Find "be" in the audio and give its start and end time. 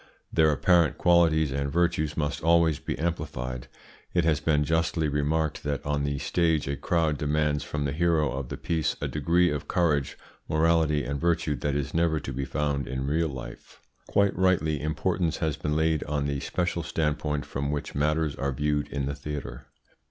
2.79-2.97, 12.33-12.45